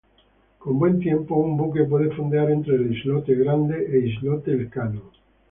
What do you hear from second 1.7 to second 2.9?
puede fondear entre